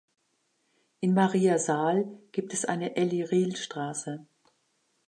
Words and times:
In 1.01 1.13
Maria 1.13 1.59
Saal 1.59 2.07
gibt 2.31 2.53
es 2.53 2.65
eine 2.65 2.95
Elli-Riehl-Straße. 2.95 4.25